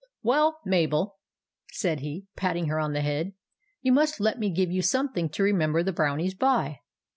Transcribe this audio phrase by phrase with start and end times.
[0.23, 1.19] "Well, Mabel,"
[1.71, 3.33] said he, patting her on the head,"
[3.83, 6.79] you must let me give you some thing to remember the Brownies by."